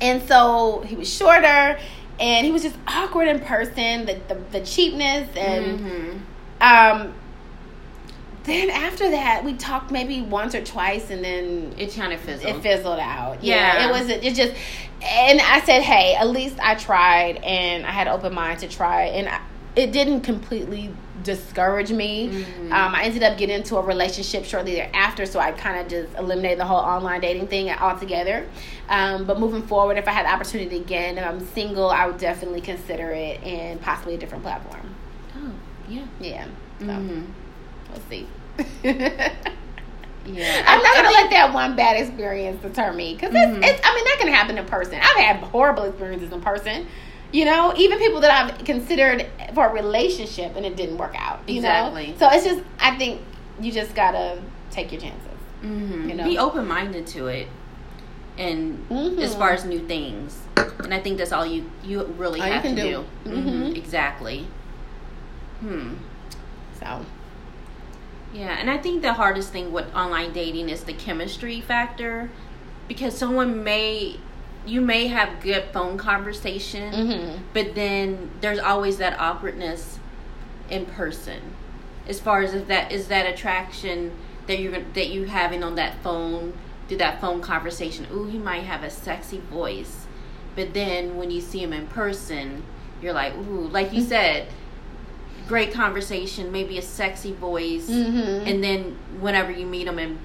[0.00, 1.78] And so he was shorter,
[2.18, 4.06] and he was just awkward in person.
[4.06, 6.18] The the, the cheapness and mm-hmm.
[6.60, 7.14] um.
[8.44, 12.56] Then after that, we talked maybe once or twice, and then it kind of fizzled.
[12.56, 13.42] It fizzled out.
[13.42, 13.88] Yeah, yeah.
[13.88, 14.10] it was.
[14.10, 14.52] It just,
[15.02, 18.68] and I said, "Hey, at least I tried, and I had an open mind to
[18.68, 19.40] try, and I,
[19.76, 20.92] it didn't completely
[21.24, 22.28] discourage me.
[22.28, 22.72] Mm-hmm.
[22.72, 26.16] Um, I ended up getting into a relationship shortly thereafter, so I kind of just
[26.16, 28.46] eliminated the whole online dating thing altogether.
[28.88, 32.18] Um, but moving forward, if I had the opportunity again, if I'm single, I would
[32.18, 34.94] definitely consider it and possibly a different platform.
[35.36, 35.52] Oh,
[35.88, 36.06] yeah.
[36.20, 36.46] Yeah.
[36.78, 37.24] So, mm-hmm.
[37.90, 38.28] we'll see.
[40.26, 43.62] Yeah, I'm not gonna let that one bad experience deter me because mm-hmm.
[43.62, 43.80] it's, it's.
[43.84, 44.94] I mean, that can happen in person.
[44.94, 46.86] I've had horrible experiences in person.
[47.34, 51.40] You know, even people that I've considered for a relationship and it didn't work out.
[51.48, 52.12] You exactly.
[52.12, 53.22] know, so it's just I think
[53.58, 55.38] you just gotta take your chances.
[55.60, 56.10] Mm-hmm.
[56.10, 57.48] You know, be open minded to it,
[58.38, 59.18] and mm-hmm.
[59.18, 62.64] as far as new things, and I think that's all you you really all have
[62.64, 62.88] you to do.
[63.24, 63.30] do.
[63.30, 63.48] Mm-hmm.
[63.48, 63.76] mm-hmm.
[63.76, 64.46] Exactly.
[65.58, 65.94] Hmm.
[66.78, 67.04] So.
[68.32, 72.30] Yeah, and I think the hardest thing with online dating is the chemistry factor,
[72.86, 74.20] because someone may
[74.66, 77.42] you may have good phone conversation, mm-hmm.
[77.52, 79.98] but then there's always that awkwardness
[80.70, 81.40] in person.
[82.06, 84.12] As far as if that is that attraction
[84.46, 86.54] that you're that you having on that phone
[86.88, 88.06] through that phone conversation.
[88.12, 90.06] Ooh, he might have a sexy voice,
[90.54, 92.62] but then when you see him in person,
[93.00, 94.08] you're like, ooh, like you mm-hmm.
[94.08, 94.48] said,
[95.48, 98.46] great conversation, maybe a sexy voice, mm-hmm.
[98.46, 100.18] and then whenever you meet them in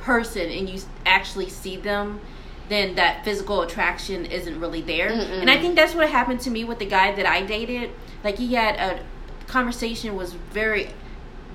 [0.00, 2.20] person and you actually see them,
[2.70, 5.10] then that physical attraction isn't really there.
[5.10, 5.40] Mm-mm.
[5.40, 7.90] And I think that's what happened to me with the guy that I dated.
[8.24, 9.04] Like he had a
[9.46, 10.90] conversation was very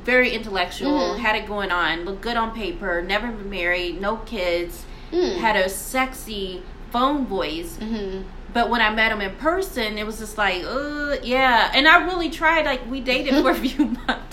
[0.03, 1.19] very intellectual, mm-hmm.
[1.19, 5.35] had it going on, looked good on paper, never been married, no kids, mm.
[5.37, 7.77] had a sexy phone voice.
[7.77, 8.21] Mm-hmm.
[8.53, 11.71] But when I met him in person, it was just like, uh, yeah.
[11.73, 12.65] And I really tried.
[12.65, 14.24] Like we dated for a few months.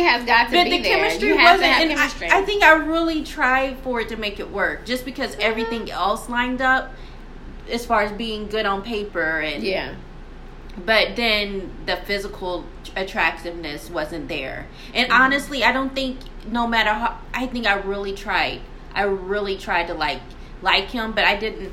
[0.00, 0.24] I that did.
[0.24, 0.98] chemistry has got to but be the there.
[0.98, 1.62] chemistry wasn't.
[1.64, 2.30] and chemistry.
[2.30, 5.42] I, I, think I really tried for it to make it work, just because mm-hmm.
[5.42, 6.92] everything else lined up,
[7.70, 9.94] as far as being good on paper and yeah.
[10.84, 15.22] But then the physical attractiveness wasn't there, and mm-hmm.
[15.22, 17.18] honestly, I don't think no matter how.
[17.34, 18.60] I think I really tried.
[18.94, 20.20] I really tried to like
[20.62, 21.72] like him, but I didn't.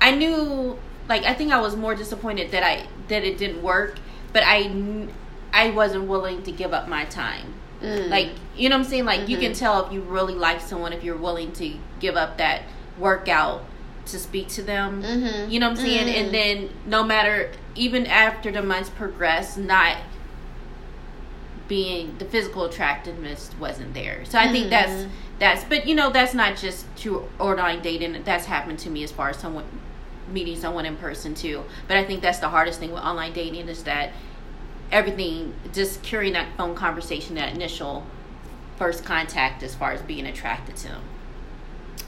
[0.00, 0.76] I knew
[1.08, 3.98] like I think I was more disappointed that I that it didn't work,
[4.32, 5.08] but I
[5.52, 7.54] I wasn't willing to give up my time.
[7.80, 8.08] Mm.
[8.08, 9.04] Like, you know what I'm saying?
[9.04, 9.30] Like, mm-hmm.
[9.30, 9.58] you can mm-hmm.
[9.58, 12.62] tell if you really like someone if you're willing to give up that
[12.98, 13.64] workout
[14.06, 15.02] to speak to them.
[15.02, 15.50] Mm-hmm.
[15.50, 16.08] You know what I'm saying?
[16.08, 16.24] Mm-hmm.
[16.24, 19.98] And then, no matter, even after the months progress, not
[21.68, 24.24] being the physical attractiveness wasn't there.
[24.24, 25.10] So I think that's mm-hmm.
[25.38, 25.64] that's.
[25.64, 28.22] But you know, that's not just to online dating.
[28.24, 29.64] That's happened to me as far as someone
[30.28, 31.64] meeting someone in person too.
[31.88, 34.12] But I think that's the hardest thing with online dating is that
[34.92, 38.04] everything, just carrying that phone conversation, that initial
[38.76, 41.02] first contact as far as being attracted to them.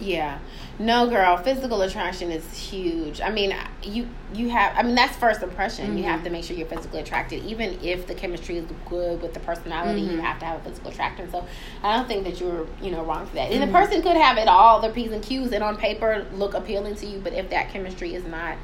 [0.01, 0.39] Yeah.
[0.79, 3.21] No, girl, physical attraction is huge.
[3.21, 5.87] I mean, you you have I mean that's first impression.
[5.87, 5.99] Mm-hmm.
[5.99, 6.25] You have mm-hmm.
[6.25, 7.45] to make sure you're physically attracted.
[7.45, 10.17] Even if the chemistry is good with the personality, mm-hmm.
[10.17, 11.31] you have to have a physical attraction.
[11.31, 11.47] So,
[11.83, 13.53] I don't think that you're, you know, wrong for that.
[13.53, 13.73] And mm-hmm.
[13.73, 16.97] the person could have it all, the P's and Q's and on paper look appealing
[16.97, 18.57] to you, but if that chemistry is not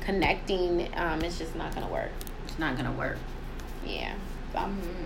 [0.00, 2.10] connecting, um, it's just not going to work.
[2.46, 3.18] It's not going to work.
[3.84, 4.14] Yeah.
[4.52, 5.04] So, mm-hmm.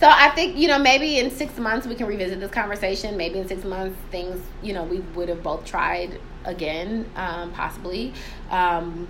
[0.00, 3.16] so I think you know maybe in six months we can revisit this conversation.
[3.16, 8.12] Maybe in six months things you know we would have both tried again, um, possibly.
[8.50, 9.08] Um,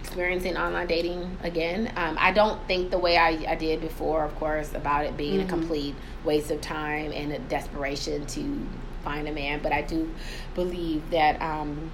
[0.00, 1.90] experiencing online dating again.
[1.96, 5.38] Um, I don't think the way I, I did before, of course, about it being
[5.38, 5.46] mm-hmm.
[5.46, 5.94] a complete
[6.24, 8.66] waste of time and a desperation to
[9.02, 9.60] find a man.
[9.62, 10.08] But I do
[10.54, 11.90] believe that um,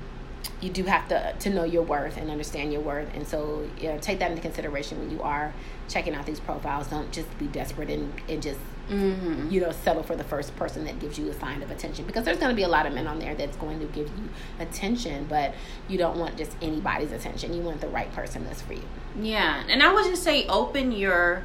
[0.61, 3.89] you do have to to know your worth and understand your worth and so you
[3.89, 5.53] know, take that into consideration when you are
[5.91, 9.51] checking out these profiles don't just be desperate and, and just mm-hmm.
[9.51, 12.25] you know settle for the first person that gives you a sign of attention because
[12.25, 14.29] there's going to be a lot of men on there that's going to give you
[14.59, 15.55] attention but
[15.89, 18.85] you don't want just anybody's attention you want the right person that's for you
[19.21, 21.43] yeah and i would just say open your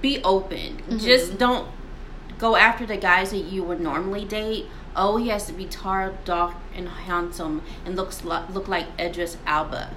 [0.00, 0.98] be open mm-hmm.
[0.98, 1.68] just don't
[2.38, 6.12] go after the guys that you would normally date oh, he has to be tall,
[6.24, 9.90] dark, and handsome, and looks lo- look like Idris Elba.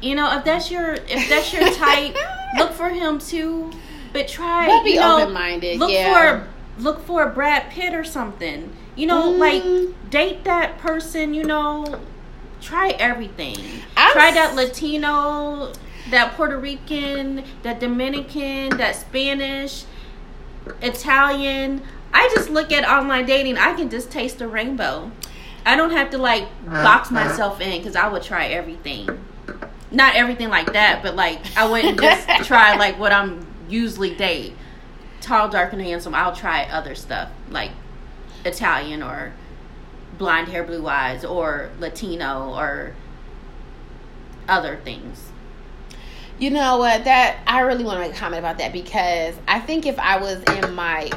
[0.00, 2.16] You know, if that's your if that's your type,
[2.58, 3.70] look for him too.
[4.12, 5.78] But try, but be you know, open minded.
[5.78, 6.44] Look yeah.
[6.44, 6.48] for
[6.82, 8.72] look for a Brad Pitt or something.
[8.96, 9.38] You know, mm.
[9.38, 11.34] like date that person.
[11.34, 12.00] You know,
[12.60, 13.58] try everything.
[13.96, 15.72] I'm try that Latino,
[16.10, 19.84] that Puerto Rican, that Dominican, that Spanish,
[20.82, 21.82] Italian.
[22.12, 23.56] I just look at online dating.
[23.58, 25.12] I can just taste the rainbow.
[25.64, 29.06] I don't have to like box myself in because I would try everything.
[29.90, 34.54] Not everything like that, but like I wouldn't just try like what I'm usually date.
[35.20, 36.14] Tall, dark, and handsome.
[36.14, 37.70] I'll try other stuff like
[38.44, 39.32] Italian or
[40.18, 42.94] blonde hair, blue eyes, or Latino or
[44.48, 45.30] other things.
[46.38, 47.04] You know what?
[47.04, 50.18] That I really want to make a comment about that because I think if I
[50.18, 51.10] was in my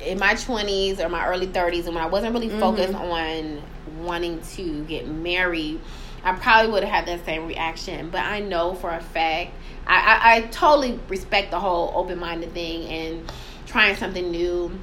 [0.00, 3.60] in my 20s or my early 30s and when I wasn't really focused mm-hmm.
[3.60, 5.80] on wanting to get married,
[6.24, 8.10] I probably would have had that same reaction.
[8.10, 9.52] But I know for a fact,
[9.86, 13.32] I, I, I totally respect the whole open minded thing and
[13.66, 14.78] trying something new.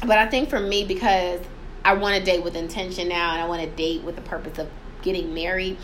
[0.00, 1.40] But I think for me, because
[1.84, 4.58] I want to date with intention now and I want to date with the purpose
[4.58, 4.68] of
[5.02, 5.78] getting married,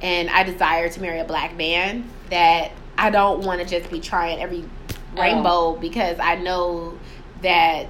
[0.00, 4.00] and I desire to marry a black man, that I don't want to just be
[4.00, 4.64] trying every
[5.16, 5.20] oh.
[5.20, 5.78] rainbow oh.
[5.80, 6.98] because I know
[7.42, 7.88] that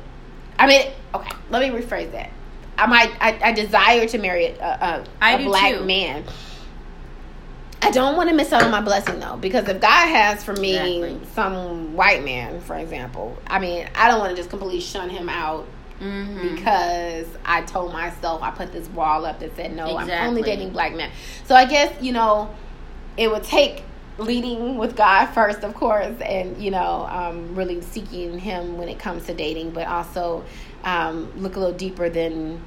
[0.61, 2.31] I mean, okay, let me rephrase that.
[2.79, 5.85] I might I, I desire to marry a, a, a black too.
[5.85, 6.25] man.
[7.83, 10.55] I don't want to miss out on my blessing though, because if God has for
[10.55, 11.27] me exactly.
[11.35, 15.29] some white man, for example, I mean, I don't want to just completely shun him
[15.29, 15.67] out
[15.99, 16.55] mm-hmm.
[16.55, 20.13] because I told myself I put this wall up that said no, exactly.
[20.15, 21.11] I'm only dating black men.
[21.47, 22.55] So I guess you know,
[23.17, 23.85] it would take
[24.19, 28.99] leading with God first, of course, and you know, um, really seeking Him when it
[28.99, 30.45] comes to dating, but also
[30.85, 32.63] um, look a little deeper than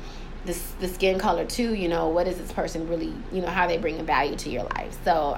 [0.46, 1.74] the the skin color too.
[1.74, 3.14] You know, what is this person really?
[3.32, 4.98] You know, how they bring a value to your life.
[5.04, 5.38] So,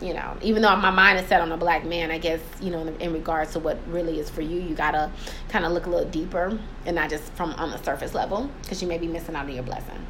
[0.00, 2.70] you know, even though my mind is set on a black man, I guess, you
[2.70, 5.10] know, in, in regards to what really is for you, you gotta
[5.48, 8.80] kind of look a little deeper and not just from on the surface level because
[8.80, 10.06] you may be missing out on your blessing.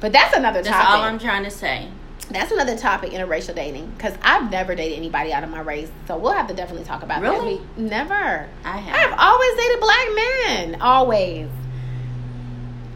[0.00, 0.88] But that's another that's topic.
[0.88, 1.88] That's all I'm trying to say.
[2.30, 6.16] That's another topic interracial dating because I've never dated anybody out of my race, so
[6.16, 7.56] we'll have to definitely talk about really?
[7.56, 7.62] that.
[7.76, 8.48] Really, never.
[8.64, 9.12] I have.
[9.12, 11.48] I've always dated black men, always.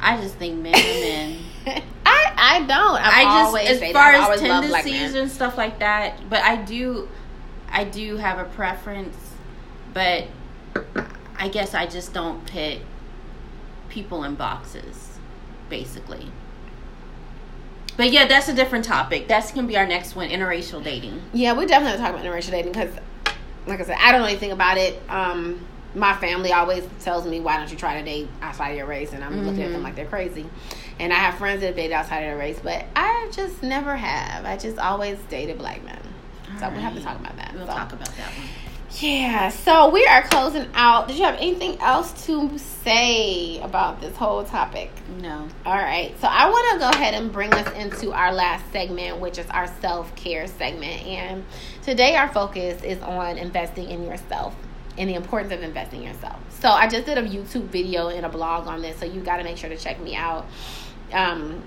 [0.01, 1.39] I just think men are men.
[2.07, 2.97] I I don't.
[2.97, 7.09] I've I just as far as tendencies and stuff like that, but I do,
[7.71, 9.17] I do have a preference,
[9.93, 10.25] but
[11.37, 12.79] I guess I just don't put
[13.89, 15.19] people in boxes,
[15.69, 16.31] basically.
[17.99, 19.27] But yeah, that's a different topic.
[19.27, 21.21] That's gonna be our next one: interracial dating.
[21.35, 22.95] Yeah, we definitely talk about interracial dating because,
[23.67, 25.03] like I said, I don't know anything about it.
[25.11, 28.87] Um, my family always tells me, "Why don't you try to date outside of your
[28.87, 29.47] race?" And I'm mm-hmm.
[29.47, 29.83] looking at them mm-hmm.
[29.83, 30.47] like they're crazy.
[31.01, 34.45] And I have friends that date outside of their race, but I just never have.
[34.45, 35.99] I just always dated black men.
[36.53, 36.77] All so right.
[36.77, 37.53] we have to talk about that.
[37.53, 37.73] We'll so.
[37.73, 38.68] talk about that one.
[38.97, 41.09] Yeah, so we are closing out.
[41.09, 44.91] Did you have anything else to say about this whole topic?
[45.21, 45.47] No.
[45.67, 49.21] All right, so I want to go ahead and bring us into our last segment,
[49.21, 51.07] which is our self care segment.
[51.07, 51.45] And
[51.83, 54.57] today, our focus is on investing in yourself
[54.97, 56.41] and the importance of investing in yourself.
[56.61, 59.37] So I just did a YouTube video and a blog on this, so you got
[59.37, 60.47] to make sure to check me out.
[61.13, 61.63] Um,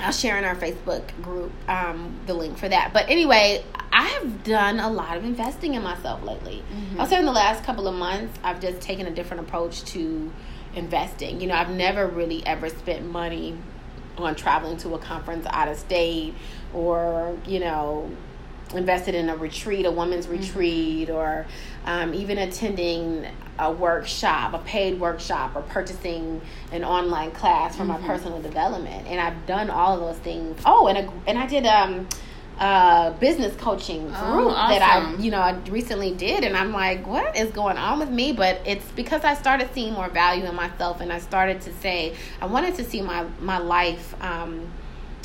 [0.00, 2.92] I'll share in our Facebook group um, the link for that.
[2.92, 6.62] But anyway, I have done a lot of investing in myself lately.
[6.72, 7.00] Mm-hmm.
[7.00, 10.32] I'll say in the last couple of months, I've just taken a different approach to
[10.74, 11.40] investing.
[11.40, 13.56] You know, I've never really ever spent money
[14.16, 16.34] on traveling to a conference out of state
[16.72, 18.10] or, you know,
[18.74, 20.38] invested in a retreat, a women's mm-hmm.
[20.42, 21.46] retreat, or
[21.84, 23.26] um, even attending
[23.58, 28.02] a workshop, a paid workshop, or purchasing an online class for mm-hmm.
[28.02, 29.06] my personal development.
[29.06, 30.60] And I've done all of those things.
[30.64, 32.08] Oh, and a, and I did um,
[32.58, 34.78] a business coaching oh, group oh, awesome.
[34.78, 38.10] that I you know I recently did, and I'm like, what is going on with
[38.10, 38.32] me?
[38.32, 42.14] But it's because I started seeing more value in myself, and I started to say
[42.40, 44.14] I wanted to see my my life.
[44.22, 44.70] Um,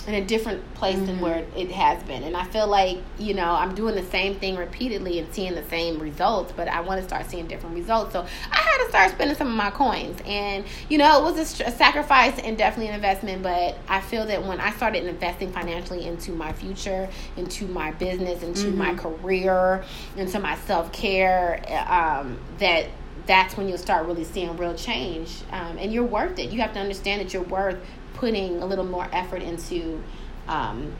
[0.07, 1.05] in a different place mm-hmm.
[1.05, 2.23] than where it has been.
[2.23, 5.65] And I feel like, you know, I'm doing the same thing repeatedly and seeing the
[5.65, 8.13] same results, but I want to start seeing different results.
[8.13, 10.21] So I had to start spending some of my coins.
[10.25, 14.25] And, you know, it was a, a sacrifice and definitely an investment, but I feel
[14.27, 18.77] that when I started investing financially into my future, into my business, into mm-hmm.
[18.77, 19.83] my career,
[20.15, 22.87] into my self care, um, that
[23.27, 25.41] that's when you'll start really seeing real change.
[25.51, 26.49] Um, and you're worth it.
[26.49, 27.77] You have to understand that you're worth
[28.17, 30.03] putting a little more effort into
[30.47, 30.93] um,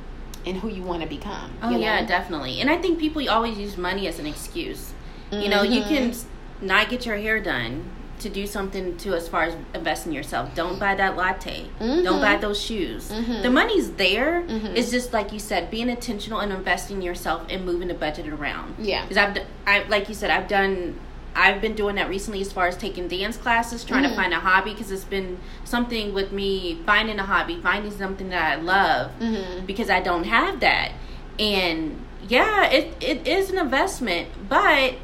[0.45, 1.51] in who you want to become.
[1.61, 1.83] Oh you know?
[1.83, 2.61] yeah, definitely.
[2.61, 4.93] And I think people always use money as an excuse.
[5.31, 5.41] Mm-hmm.
[5.41, 6.65] You know, you can mm-hmm.
[6.65, 10.53] not get your hair done to do something to as far as investing yourself.
[10.55, 11.67] Don't buy that latte.
[11.79, 12.03] Mm-hmm.
[12.03, 13.09] Don't buy those shoes.
[13.09, 13.43] Mm-hmm.
[13.43, 14.41] The money's there.
[14.41, 14.75] Mm-hmm.
[14.75, 18.75] It's just like you said, being intentional and investing yourself and moving the budget around.
[18.79, 19.03] Yeah.
[19.03, 20.99] Because I've, I like you said, I've done
[21.37, 24.09] I've been doing that recently as far as taking dance classes, trying mm.
[24.09, 28.29] to find a hobby because it's been something with me finding a hobby, finding something
[28.29, 29.65] that I love mm-hmm.
[29.65, 30.93] because I don't have that.
[31.37, 34.95] And yeah, it, it is an investment, but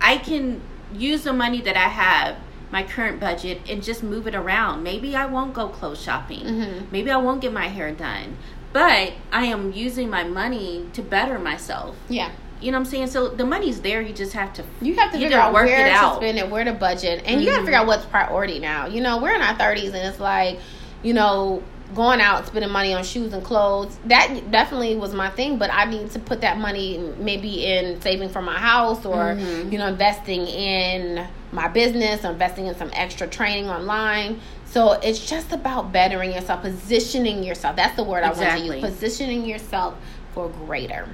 [0.00, 0.60] I can
[0.94, 2.36] use the money that I have,
[2.70, 4.82] my current budget, and just move it around.
[4.82, 6.44] Maybe I won't go clothes shopping.
[6.44, 6.86] Mm-hmm.
[6.92, 8.36] Maybe I won't get my hair done.
[8.72, 11.96] But I am using my money to better myself.
[12.08, 12.30] Yeah.
[12.62, 13.06] You know what I'm saying?
[13.08, 14.00] So the money's there.
[14.00, 14.64] You just have to.
[14.80, 16.16] You have to figure out where to out.
[16.16, 17.40] spend it, where to budget, and mm-hmm.
[17.40, 18.86] you got to figure out what's priority now.
[18.86, 20.58] You know, we're in our 30s, and it's like,
[21.02, 21.62] you know,
[21.94, 25.84] going out spending money on shoes and clothes that definitely was my thing but i
[25.84, 29.70] need to put that money maybe in saving for my house or mm-hmm.
[29.70, 35.24] you know investing in my business or investing in some extra training online so it's
[35.28, 38.46] just about bettering yourself positioning yourself that's the word exactly.
[38.46, 39.94] i want to use positioning yourself
[40.32, 41.06] for greater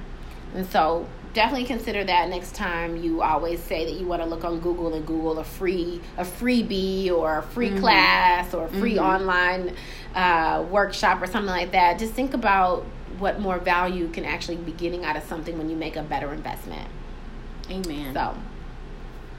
[0.55, 4.43] and so definitely consider that next time you always say that you want to look
[4.43, 7.79] on Google and Google a free a freebie or a free mm-hmm.
[7.79, 9.05] class or a free mm-hmm.
[9.05, 9.75] online
[10.15, 11.99] uh, workshop or something like that.
[11.99, 12.83] Just think about
[13.19, 16.33] what more value can actually be getting out of something when you make a better
[16.33, 16.87] investment.
[17.69, 18.13] Amen.
[18.13, 18.35] So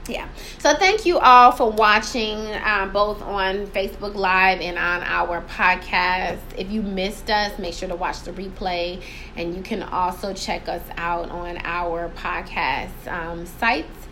[0.07, 0.27] yeah.
[0.57, 6.39] So thank you all for watching, um, both on Facebook Live and on our podcast.
[6.57, 9.01] If you missed us, make sure to watch the replay,
[9.35, 14.07] and you can also check us out on our podcast um, sites.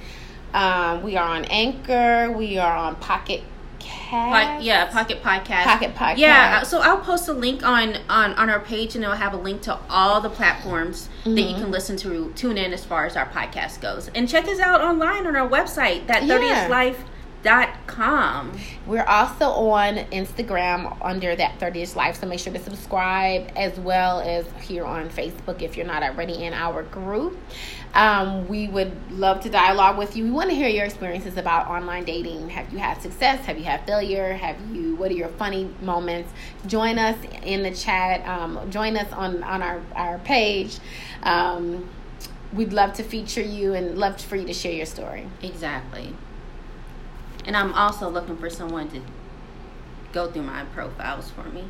[0.53, 2.31] Um, we are on Anchor.
[2.31, 3.43] We are on Pocket
[4.61, 5.63] Yeah, Pocket Podcast.
[5.63, 6.17] Pocket Podcast.
[6.17, 9.33] Yeah, uh, so I'll post a link on on on our page, and it'll have
[9.33, 11.35] a link to all the platforms mm-hmm.
[11.35, 11.61] that you mm-hmm.
[11.61, 14.81] can listen to, tune in as far as our podcast goes, and check us out
[14.81, 16.67] online on our website, that 30th yeah.
[16.67, 17.03] Life
[17.41, 18.51] dot com.
[18.85, 24.19] We're also on Instagram under that 30ish life, so make sure to subscribe as well
[24.19, 27.37] as here on Facebook if you're not already in our group.
[27.93, 30.23] Um, we would love to dialogue with you.
[30.23, 32.49] We want to hear your experiences about online dating.
[32.49, 33.45] Have you had success?
[33.45, 34.33] Have you had failure?
[34.33, 34.95] Have you?
[34.95, 36.31] What are your funny moments?
[36.67, 38.25] Join us in the chat.
[38.27, 40.79] Um, join us on on our our page.
[41.23, 41.89] Um,
[42.53, 45.27] we'd love to feature you and love for you to share your story.
[45.41, 46.15] Exactly.
[47.45, 49.01] And I'm also looking for someone to
[50.11, 51.65] go through my profiles for me.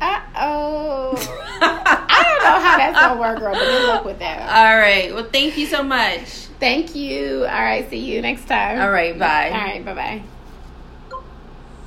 [0.00, 1.14] Uh oh.
[1.60, 4.40] I don't know how that's gonna work, girl, but good luck with that.
[4.42, 5.14] All right.
[5.14, 6.24] Well, thank you so much.
[6.60, 7.40] Thank you.
[7.44, 7.88] All right.
[7.90, 8.80] See you next time.
[8.80, 9.18] All right.
[9.18, 9.50] Bye.
[9.50, 9.84] All right.
[9.84, 10.22] Bye bye.